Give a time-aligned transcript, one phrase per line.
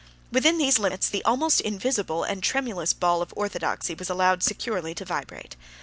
[0.31, 4.95] 60 Within these limits, the almost invisible and tremulous ball of orthodoxy was allowed securely
[4.95, 5.55] to vibrate.